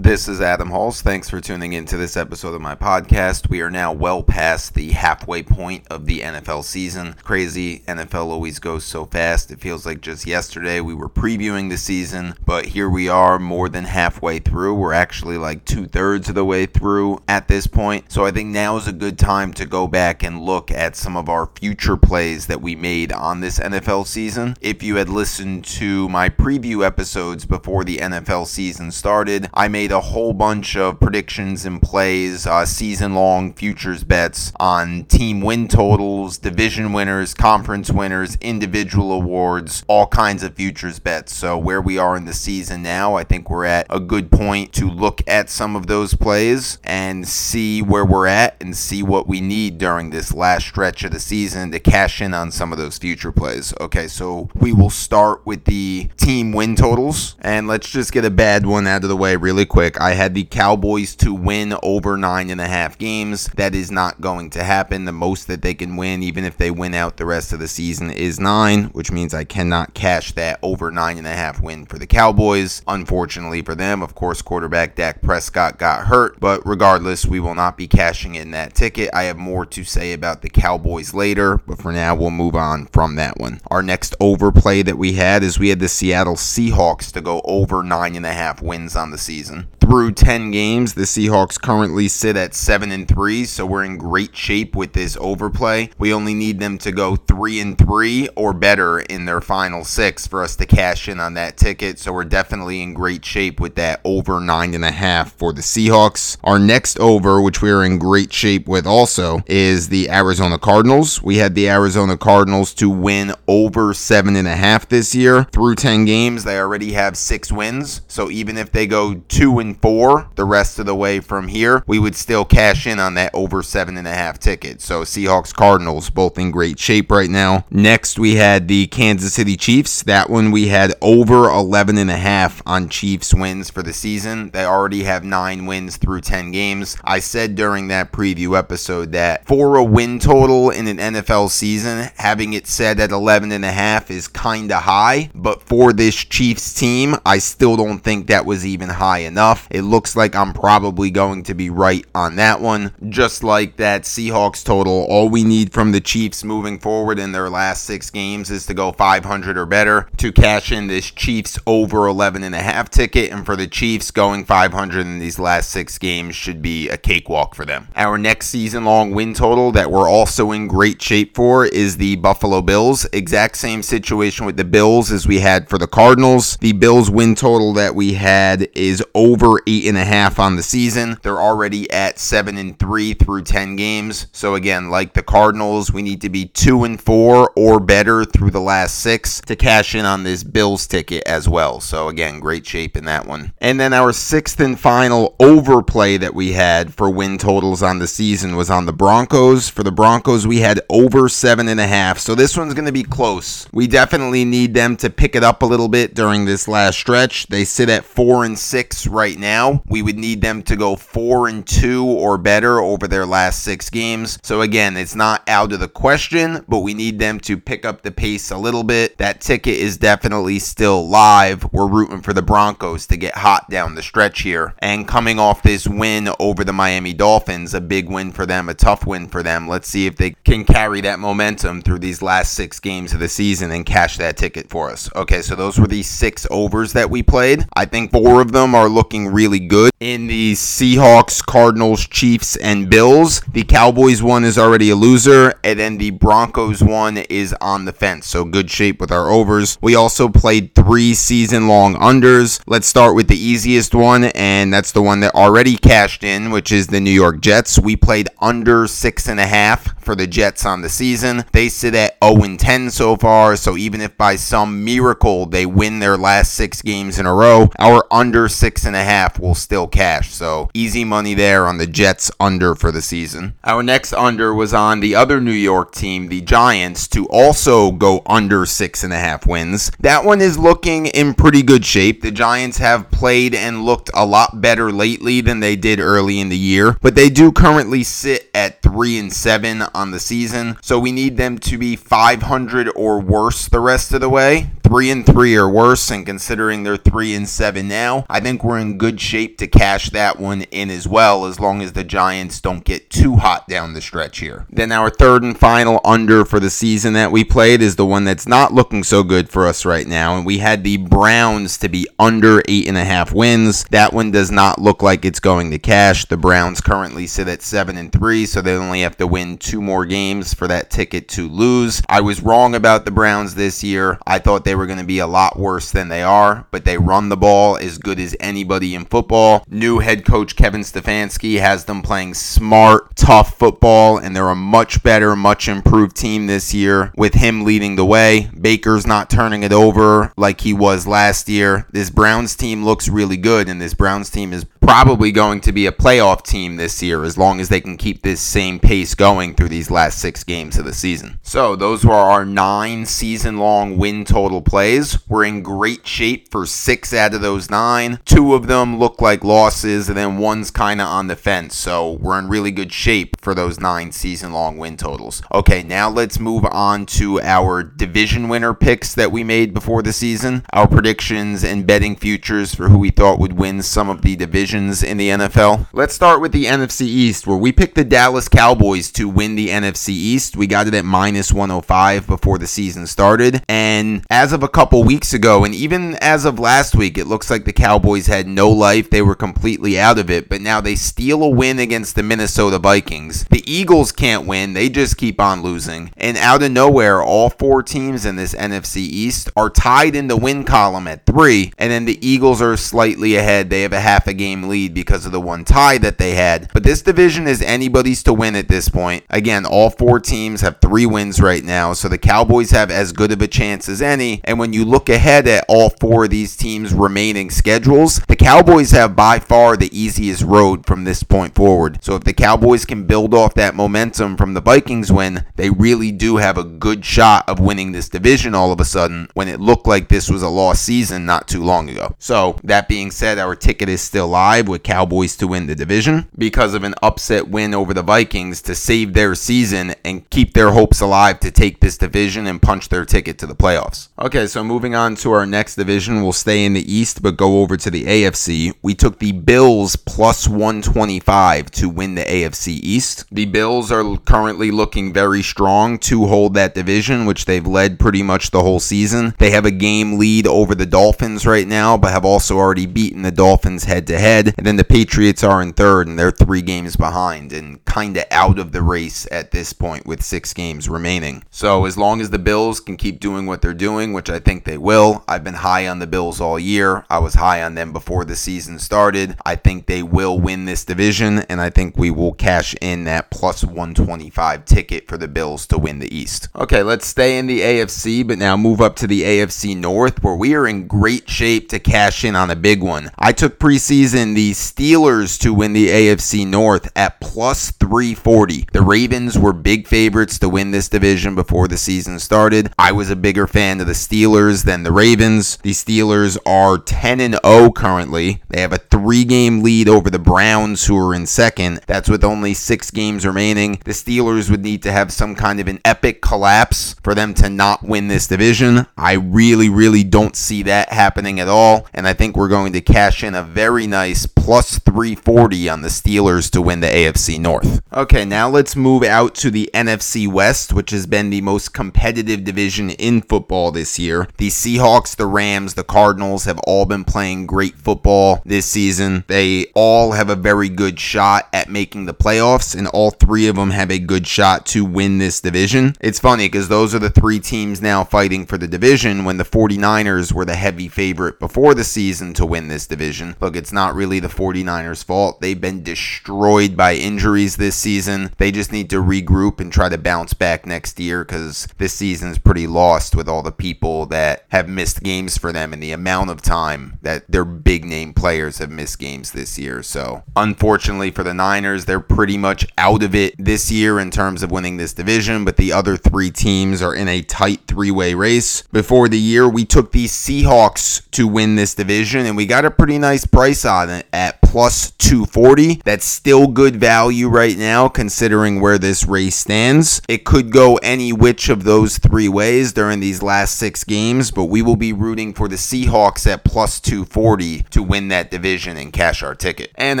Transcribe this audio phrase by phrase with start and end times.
[0.00, 1.02] This is Adam Halls.
[1.02, 3.50] Thanks for tuning in to this episode of my podcast.
[3.50, 7.16] We are now well past the halfway point of the NFL season.
[7.24, 9.50] Crazy, NFL always goes so fast.
[9.50, 13.68] It feels like just yesterday we were previewing the season, but here we are more
[13.68, 14.76] than halfway through.
[14.76, 18.12] We're actually like two thirds of the way through at this point.
[18.12, 21.16] So I think now is a good time to go back and look at some
[21.16, 24.54] of our future plays that we made on this NFL season.
[24.60, 29.87] If you had listened to my preview episodes before the NFL season started, I made
[29.90, 35.68] a whole bunch of predictions and plays, uh, season long futures bets on team win
[35.68, 41.34] totals, division winners, conference winners, individual awards, all kinds of futures bets.
[41.34, 44.72] So, where we are in the season now, I think we're at a good point
[44.74, 49.26] to look at some of those plays and see where we're at and see what
[49.26, 52.78] we need during this last stretch of the season to cash in on some of
[52.78, 53.74] those future plays.
[53.80, 58.30] Okay, so we will start with the team win totals and let's just get a
[58.30, 60.00] bad one out of the way really quick.
[60.00, 63.48] I had the Cowboys to win over nine and a half games.
[63.56, 65.04] That is not going to happen.
[65.04, 67.68] The most that they can win, even if they win out the rest of the
[67.68, 71.86] season, is nine, which means I cannot cash that over nine and a half win
[71.86, 72.82] for the Cowboys.
[72.88, 77.76] Unfortunately for them, of course, quarterback Dak Prescott got hurt, but regardless, we will not
[77.76, 79.10] be cashing in that ticket.
[79.12, 82.86] I have more to say about the Cowboys later, but for now, we'll move on
[82.86, 83.60] from that one.
[83.68, 87.82] Our next overplay that we had is we had the Seattle Seahawks to go over
[87.82, 89.77] nine and a half wins on the season person.
[89.88, 94.36] Through 10 games, the Seahawks currently sit at 7 and 3, so we're in great
[94.36, 95.88] shape with this overplay.
[95.96, 100.26] We only need them to go 3 and 3 or better in their final 6
[100.26, 103.76] for us to cash in on that ticket, so we're definitely in great shape with
[103.76, 106.36] that over 9.5 for the Seahawks.
[106.44, 111.22] Our next over, which we are in great shape with also, is the Arizona Cardinals.
[111.22, 115.44] We had the Arizona Cardinals to win over 7.5 this year.
[115.44, 119.77] Through 10 games, they already have 6 wins, so even if they go 2 and
[119.80, 123.34] 4 the rest of the way from here, we would still cash in on that
[123.34, 124.80] over 7.5 ticket.
[124.80, 127.66] So Seahawks Cardinals both in great shape right now.
[127.70, 130.02] Next, we had the Kansas City Chiefs.
[130.02, 134.50] That one we had over 11.5 on Chiefs wins for the season.
[134.50, 136.96] They already have 9 wins through 10 games.
[137.04, 142.10] I said during that preview episode that for a win total in an NFL season,
[142.16, 147.38] having it set at 11.5 is kind of high, but for this Chiefs team, I
[147.38, 149.67] still don't think that was even high enough.
[149.70, 152.94] It looks like I'm probably going to be right on that one.
[153.08, 157.50] Just like that Seahawks total, all we need from the Chiefs moving forward in their
[157.50, 162.06] last six games is to go 500 or better to cash in this Chiefs over
[162.06, 163.30] 11 and a half ticket.
[163.30, 167.54] And for the Chiefs, going 500 in these last six games should be a cakewalk
[167.54, 167.88] for them.
[167.96, 172.16] Our next season long win total that we're also in great shape for is the
[172.16, 173.06] Buffalo Bills.
[173.12, 176.56] Exact same situation with the Bills as we had for the Cardinals.
[176.58, 180.62] The Bills win total that we had is over eight and a half on the
[180.62, 181.18] season.
[181.22, 184.26] They're already at seven and three through 10 games.
[184.32, 188.50] So again, like the Cardinals, we need to be two and four or better through
[188.50, 191.80] the last six to cash in on this Bills ticket as well.
[191.80, 193.52] So again, great shape in that one.
[193.58, 198.06] And then our sixth and final overplay that we had for win totals on the
[198.06, 199.68] season was on the Broncos.
[199.68, 202.18] For the Broncos, we had over seven and a half.
[202.18, 203.68] So this one's going to be close.
[203.72, 207.46] We definitely need them to pick it up a little bit during this last stretch.
[207.46, 209.82] They sit at four and six right now.
[209.86, 213.88] We would need them to go four and two or better over their last six
[213.90, 214.38] games.
[214.42, 218.02] So again, it's not out of the question, but we need them to pick up
[218.02, 219.16] the pace a little bit.
[219.18, 221.72] That ticket is definitely still live.
[221.72, 224.74] We're rooting for the Broncos to get hot down the stretch here.
[224.78, 228.74] And coming off this win over the Miami Dolphins, a big win for them, a
[228.74, 229.68] tough win for them.
[229.68, 233.28] Let's see if they can carry that momentum through these last six games of the
[233.28, 235.10] season and cash that ticket for us.
[235.14, 237.66] Okay, so those were the six overs that we played.
[237.76, 239.90] I think four of them are looking really good.
[240.00, 245.78] In the Seahawks, Cardinals, Chiefs, and Bills, the Cowboys one is already a loser, and
[245.78, 248.26] then the Broncos one is on the fence.
[248.26, 249.76] So good shape with our overs.
[249.82, 252.60] We also played three season long unders.
[252.66, 256.72] Let's start with the easiest one, and that's the one that already cashed in, which
[256.72, 257.78] is the New York Jets.
[257.78, 261.44] We played under six and a half for the Jets on the season.
[261.52, 265.66] They sit at 0 and 10 so far, so even if by some miracle they
[265.66, 269.54] win their last six games in a row, our under six and a half will
[269.54, 270.32] still cash.
[270.32, 273.54] So easy money there on the Jets under for the season.
[273.64, 278.22] Our next under was on the other New York team, the Giants, to also go
[278.26, 279.90] under six and a half wins.
[280.00, 282.22] That one is looking in pretty good shape.
[282.22, 286.48] The Giants have played and looked a lot better lately than they did early in
[286.48, 290.76] the year, but they do currently sit at three and seven on the season.
[290.82, 294.70] So we need them to be 500 or worse the rest of the way.
[294.82, 298.78] Three and three or worse, and considering they're three and seven now, I think we're
[298.78, 302.04] in in good shape to cash that one in as well, as long as the
[302.04, 304.66] Giants don't get too hot down the stretch here.
[304.68, 308.24] Then our third and final under for the season that we played is the one
[308.24, 311.88] that's not looking so good for us right now, and we had the Browns to
[311.88, 313.84] be under eight and a half wins.
[313.84, 316.26] That one does not look like it's going to cash.
[316.26, 319.80] The Browns currently sit at seven and three, so they only have to win two
[319.80, 322.02] more games for that ticket to lose.
[322.10, 324.18] I was wrong about the Browns this year.
[324.26, 326.98] I thought they were going to be a lot worse than they are, but they
[326.98, 329.64] run the ball as good as anybody in football.
[329.68, 335.02] New head coach Kevin Stefanski has them playing smart, tough football, and they're a much
[335.02, 338.50] better, much improved team this year with him leading the way.
[338.60, 341.86] Baker's not turning it over like he was last year.
[341.90, 345.84] This Browns team looks really good, and this Browns team is probably going to be
[345.84, 349.54] a playoff team this year as long as they can keep this same pace going
[349.54, 351.38] through these last six games of the season.
[351.42, 355.18] So, those were our nine season long win total plays.
[355.28, 358.20] We're in great shape for six out of those nine.
[358.24, 361.76] Two of them look like losses, and then one's kind of on the fence.
[361.76, 365.42] So, we're in really good shape for those nine season long win totals.
[365.52, 370.12] Okay, now let's move on to our division winner picks that we made before the
[370.12, 374.36] season, our predictions and betting futures for who we thought would win some of the
[374.36, 375.88] divisions in the NFL.
[375.92, 379.68] Let's start with the NFC East, where we picked the Dallas Cowboys to win the
[379.68, 380.56] NFC East.
[380.56, 383.62] We got it at minus 105 before the season started.
[383.68, 387.50] And as of a couple weeks ago, and even as of last week, it looks
[387.50, 389.10] like the Cowboys had no life.
[389.10, 390.48] They were completely out of it.
[390.48, 393.44] But now they steal a win against the Minnesota Vikings.
[393.44, 396.12] The Eagles can't win, they just keep on losing.
[396.16, 400.36] And out of nowhere, all four teams in this NFC East are tied in the
[400.36, 401.72] win column at three.
[401.78, 403.70] And then the Eagles are slightly ahead.
[403.70, 406.70] They have a half a game lead because of the one tie that they had.
[406.72, 409.24] But this division is anybody's to win at this point.
[409.30, 413.32] Again, all four teams have three wins right now, so the Cowboys have as good
[413.32, 414.40] of a chance as any.
[414.44, 418.67] And when you look ahead at all four of these teams' remaining schedules, the Cowboys
[418.68, 421.98] have by far the easiest road from this point forward.
[422.04, 426.12] So if the Cowboys can build off that momentum from the Vikings win, they really
[426.12, 429.58] do have a good shot of winning this division all of a sudden when it
[429.58, 432.14] looked like this was a lost season not too long ago.
[432.18, 436.28] So, that being said, our ticket is still live with Cowboys to win the division
[436.36, 440.72] because of an upset win over the Vikings to save their season and keep their
[440.72, 444.08] hopes alive to take this division and punch their ticket to the playoffs.
[444.18, 447.62] Okay, so moving on to our next division, we'll stay in the East but go
[447.62, 448.47] over to the AFC.
[448.82, 453.24] We took the Bills plus 125 to win the AFC East.
[453.30, 458.22] The Bills are currently looking very strong to hold that division, which they've led pretty
[458.22, 459.34] much the whole season.
[459.38, 463.22] They have a game lead over the Dolphins right now, but have also already beaten
[463.22, 466.62] the Dolphins head to head and then the Patriots are in third, and they're three
[466.62, 470.88] games behind and kind of out of the race at this point with six games
[470.88, 471.44] remaining.
[471.50, 474.64] So as long as the Bills can keep doing what they're doing, which I think
[474.64, 477.04] they will, I've been high on the Bills all year.
[477.08, 479.36] I was high on them before the season started.
[479.44, 483.30] I think they will win this division, and I think we will cash in that
[483.30, 486.48] plus 125 ticket for the Bills to win the East.
[486.56, 490.34] Okay, let's stay in the AFC, but now move up to the AFC North, where
[490.34, 493.10] we are in great shape to cash in on a big one.
[493.18, 498.68] I took preseason the Steelers to win the AFC North at plus 340.
[498.72, 502.72] The Ravens were big favorites to win this division before the season started.
[502.78, 505.56] I was a bigger fan of the Steelers than the Ravens.
[505.58, 508.27] The Steelers are 10 and 0 currently.
[508.48, 511.80] They have a 3-game lead over the Browns who are in second.
[511.86, 513.80] That's with only 6 games remaining.
[513.84, 517.48] The Steelers would need to have some kind of an epic collapse for them to
[517.48, 518.86] not win this division.
[518.96, 522.80] I really really don't see that happening at all, and I think we're going to
[522.80, 527.80] cash in a very nice plus 340 on the Steelers to win the AFC North.
[527.92, 532.44] Okay, now let's move out to the NFC West, which has been the most competitive
[532.44, 534.28] division in football this year.
[534.38, 539.24] The Seahawks, the Rams, the Cardinals have all been playing great football this season.
[539.26, 543.56] They all have a very good shot at making the playoffs, and all three of
[543.56, 545.94] them have a good shot to win this division.
[546.00, 549.44] It's funny because those are the three teams now fighting for the division when the
[549.44, 553.36] 49ers were the heavy favorite before the season to win this division.
[553.40, 555.40] Look, it's not really the 49ers' fault.
[555.40, 558.32] They've been destroyed by injuries this season.
[558.38, 562.30] They just need to regroup and try to bounce back next year because this season
[562.30, 565.92] is pretty lost with all the people that have missed games for them and the
[565.92, 569.82] amount of time that their big name players have missed games this year.
[569.82, 574.42] So, unfortunately for the Niners, they're pretty much out of it this year in terms
[574.42, 578.14] of winning this division, but the other three teams are in a tight three way
[578.14, 578.62] race.
[578.72, 582.70] Before the year, we took the Seahawks to win this division and we got a
[582.70, 585.82] pretty nice price on it at plus 240.
[585.84, 590.00] That's still good value right now, considering where this race stands.
[590.08, 594.44] It could go any which of those three ways during these last six games, but
[594.44, 598.90] we will be rooting for the Seahawks at plus 240 to win that division and
[598.90, 599.70] cash our ticket.
[599.74, 600.00] And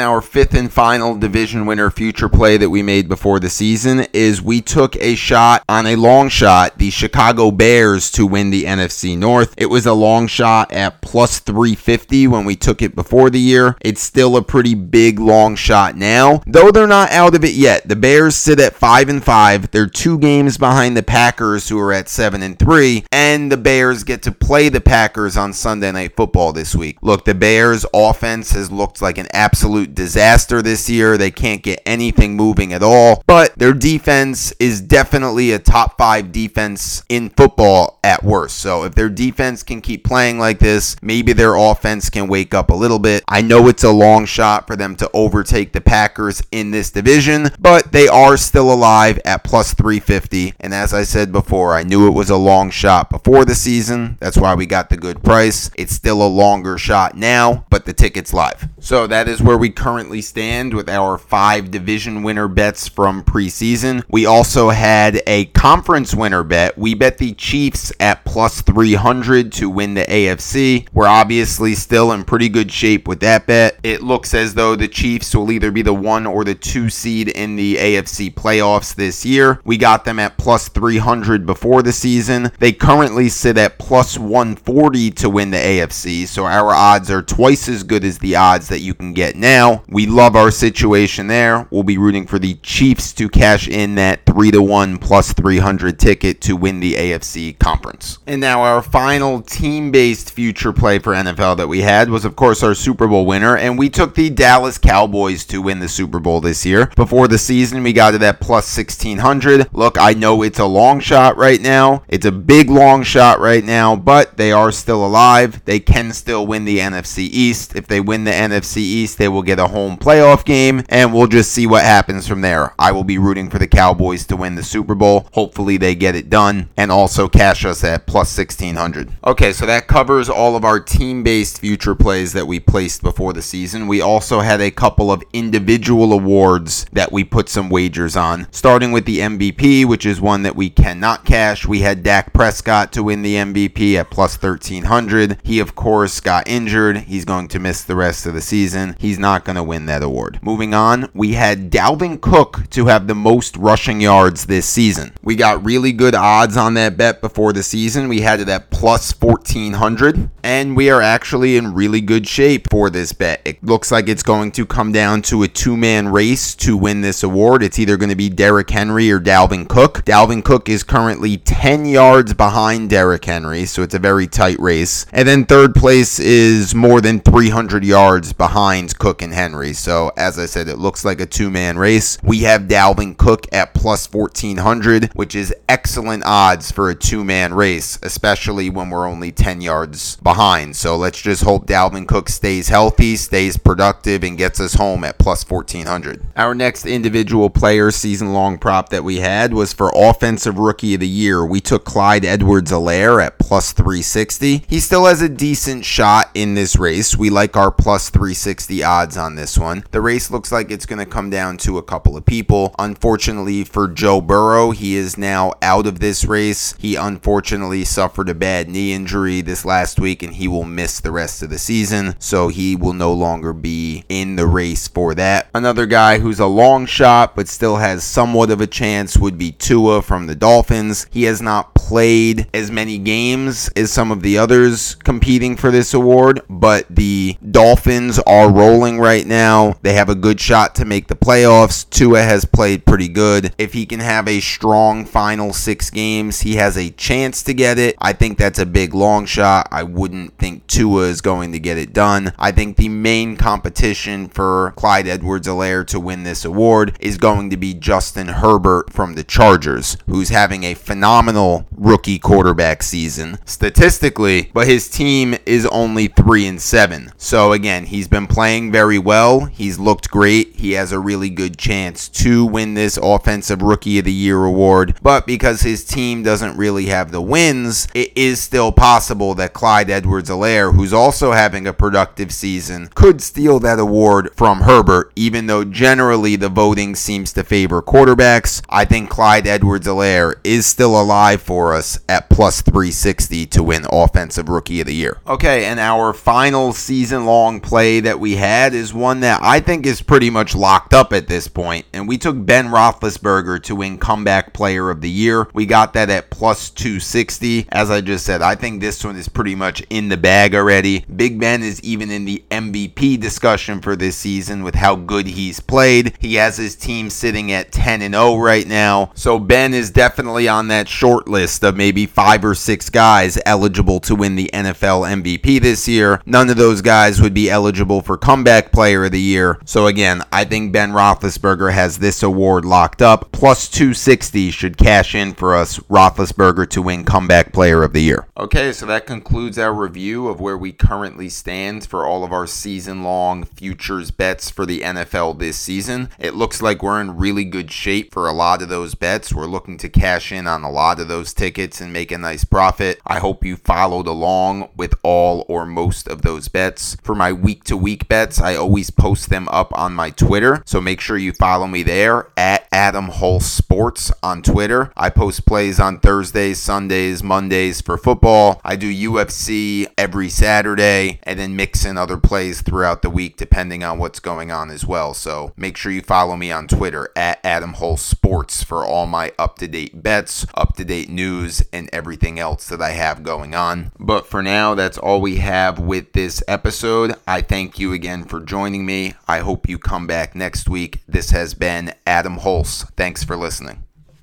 [0.00, 4.40] our fifth and final division winner future play that we made before the season is
[4.40, 9.16] we took a shot on a long shot, the Chicago Bears to win the NFC
[9.16, 9.52] North.
[9.58, 13.76] It was a long shot at plus 350 when we took it before the year.
[13.82, 17.86] It's still a pretty big long shot now, though they're not out of it yet.
[17.86, 19.70] The Bears sit at 5 and 5.
[19.70, 24.04] They're two games behind the Packers who are at 7 and 3, and the Bears
[24.04, 26.96] get to play the Packers on Sunday Night Football this week.
[27.02, 31.18] Look, the Bears offense has looked like an absolute disaster this year.
[31.18, 36.32] They can't get anything moving at all, but their defense is definitely a top 5
[36.32, 38.58] defense in football at worst.
[38.58, 42.70] So if their defense can keep playing like this, maybe their offense can wake up
[42.70, 43.24] a little bit.
[43.28, 47.50] I know it's a long shot for them to overtake the Packers in this division,
[47.58, 50.54] but they are still alive at plus 350.
[50.60, 54.16] And as I said before, I knew it was a long shot before the season.
[54.20, 55.70] That's why we got the good price.
[55.76, 58.68] It's still a longer shot now, but the ticket's live.
[58.78, 64.04] So that is where we currently stand with our five division winner bets from preseason.
[64.08, 66.76] We also had a conference winner bet.
[66.76, 70.88] We bet the Chiefs at plus 300 to win the AFC.
[70.92, 73.78] We're obviously still in pretty good shape with that bet.
[73.82, 77.28] It looks as though the Chiefs will either be the one or the two seed
[77.28, 79.60] in the AFC playoffs this year.
[79.64, 82.50] We got them at plus 300 before the season.
[82.58, 87.68] They currently sit at plus 140 to win the AFC, so our odds are twice
[87.68, 89.82] as good as the odds that you can get now.
[89.88, 91.66] We love our situation there.
[91.70, 95.98] We'll be rooting for the Chiefs to cash in that 3 to 1 plus 300
[95.98, 98.18] ticket to win the AFC conference.
[98.26, 102.62] And now our final team-based future play for NFL that we had was of course
[102.62, 106.40] our Super Bowl winner and we took the Dallas Cowboys to win the Super Bowl
[106.40, 106.86] this year.
[106.96, 109.72] Before the season, we got it at plus 1600.
[109.72, 112.02] Look, I know it's a long shot right now.
[112.08, 115.64] It's a big long shot right now, but they are still alive.
[115.64, 117.76] They can still win the NFC East.
[117.76, 121.26] If they win the NFC East, they will get a home playoff game, and we'll
[121.26, 122.74] just see what happens from there.
[122.78, 125.28] I will be rooting for the Cowboys to win the Super Bowl.
[125.32, 129.12] Hopefully, they get it done and also cash us at plus 1600.
[129.24, 133.32] Okay, so that covers all of our team based future plays that we placed before
[133.32, 133.86] the season.
[133.86, 138.46] We also had a couple of individual awards that we put some wagers on.
[138.52, 141.66] Starting with the MVP, which is one that we cannot cash.
[141.66, 145.38] We had Dak Prescott to win the MVP at plus 1300.
[145.42, 146.98] He, of course, got injured.
[146.98, 148.96] He's going to miss the rest of the season.
[148.98, 150.38] He's not going to win that award.
[150.42, 155.12] Moving on, we had Dalvin Cook to have the most rushing yards this season.
[155.22, 158.08] We got really good odds on that bet before the season.
[158.08, 162.90] We had it at plus 1400, and we are actually in really good shape for
[162.90, 163.40] this bet.
[163.44, 167.00] It looks like it's going to come down to a two man race to win
[167.00, 167.62] this award.
[167.62, 170.04] It's either going to be Derrick Henry or Dalvin Cook.
[170.04, 175.06] Dalvin Cook is currently 10 yards behind Derrick Henry, so it's a very tight race.
[175.12, 179.72] And then third place is more than 300 yards behind Cook and Henry.
[179.72, 182.18] So, as I said, it looks like a two man race.
[182.22, 187.54] We have Dalvin Cook at plus 1400, which is excellent odds for a two man
[187.54, 190.76] race, especially when we're only 10 yards behind.
[190.76, 195.18] So, let's just hope Dalvin Cook stays healthy, stays productive, and gets us home at
[195.18, 196.26] plus 1400.
[196.36, 201.00] Our next individual player season long prop that we had was for Offensive Rookie of
[201.00, 201.44] the Year.
[201.46, 204.64] We took Clyde Edwards Helaire at plus 360.
[204.68, 207.16] He still has a decent shot in this race.
[207.16, 209.84] We like our plus 360 odds on this one.
[209.90, 212.74] The race looks like it's going to come down to a couple of people.
[212.78, 216.74] Unfortunately for Joe Burrow, he is now out of this race.
[216.78, 221.12] He unfortunately suffered a bad knee injury this last week and he will miss the
[221.12, 222.16] rest of the season.
[222.18, 223.67] So he will no longer be
[224.08, 225.48] in the race for that.
[225.54, 229.52] Another guy who's a long shot but still has somewhat of a chance would be
[229.52, 231.06] Tua from the Dolphins.
[231.10, 235.94] He has not played as many games as some of the others competing for this
[235.94, 239.74] award, but the Dolphins are rolling right now.
[239.82, 241.88] They have a good shot to make the playoffs.
[241.88, 243.54] Tua has played pretty good.
[243.58, 247.78] If he can have a strong final six games, he has a chance to get
[247.78, 247.96] it.
[247.98, 249.68] I think that's a big long shot.
[249.70, 252.32] I wouldn't think Tua is going to get it done.
[252.38, 257.48] I think the main competition for Clyde Edwards Helaire to win this award is going
[257.48, 264.50] to be Justin Herbert from the Chargers, who's having a phenomenal rookie quarterback season statistically,
[264.52, 267.10] but his team is only 3 and 7.
[267.16, 269.46] So again, he's been playing very well.
[269.46, 270.56] He's looked great.
[270.56, 274.98] he has a really good chance to win this Offensive Rookie of the Year award.
[275.00, 279.88] But because his team doesn't really have the wins, it is still possible that Clyde
[279.88, 285.46] Edwards Helaire, who's also having a productive season, could steal that award from Herbert, even
[285.46, 288.60] though generally the voting seems to favor quarterbacks.
[288.68, 293.86] I think Clyde Edwards Helaire is still alive for us at plus 360 to win
[293.92, 295.18] Offensive Rookie of the Year.
[295.24, 299.86] Okay, and our final season long play that we had is one that I think
[299.86, 303.98] is pretty much locked up at this point, and we took Ben Roethlisberger to win
[303.98, 305.46] Comeback Player of the Year.
[305.54, 307.68] We got that at plus 260.
[307.70, 311.04] As I just said, I think this one is pretty much in the bag already.
[311.14, 315.60] Big Ben is even in the MVP discussion for this season with how good he's
[315.60, 316.16] played.
[316.18, 319.12] He has his team sitting at 10 and 0 right now.
[319.14, 324.00] So Ben is definitely on that short list of maybe 5 or 6 guys eligible
[324.00, 326.22] to win the NFL MVP this year.
[326.24, 329.60] None of those guys would be eligible for comeback player of the year.
[329.66, 333.30] So again, I think Ben Roethlisberger has this award locked up.
[333.30, 338.26] Plus 260 should cash in for us Roethlisberger to win comeback player of the year.
[338.38, 342.46] Okay, so that concludes our review of where we currently stand for all of our
[342.46, 346.10] season long futures bets for the NFL this season.
[346.18, 349.34] It looks like we're in really good shape for a lot of those bets.
[349.34, 352.44] We're looking to cash in on a lot of those tickets and make a nice
[352.44, 353.00] profit.
[353.06, 356.96] I hope you followed along with all or most of those bets.
[357.02, 360.62] For my week to week bets, I always post them up on my Twitter.
[360.64, 364.92] So make sure you follow me there at Adam Hulse Sports on Twitter.
[364.96, 368.60] I post plays on Thursdays, Sundays, Mondays for football.
[368.64, 373.82] I do UFC every Saturday and then mix in other plays throughout the week depending
[373.82, 375.14] on what's going on as well.
[375.14, 379.32] So make sure you follow me on Twitter at Adam Hulse Sports for all my
[379.38, 383.54] up to date bets, up to date news, and everything else that I have going
[383.54, 383.92] on.
[383.98, 387.14] But for now, that's all we have with this episode.
[387.26, 389.14] I thank you again for joining me.
[389.26, 391.00] I hope you come back next week.
[391.08, 392.88] This has been Adam Hulse.
[392.96, 393.87] Thanks for listening.